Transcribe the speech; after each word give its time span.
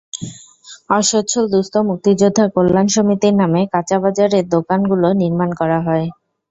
অসচ্ছল 0.89 1.43
দুস্থ 1.53 1.73
মুক্তিযোদ্ধা 1.89 2.45
কল্যাণ 2.55 2.87
সমিতির 2.95 3.35
নামে 3.41 3.61
কাঁচাবাজারের 3.73 4.45
দোকানগুলো 4.55 5.07
নির্মাণ 5.21 5.49
করা 5.59 5.79
হয়। 5.87 6.05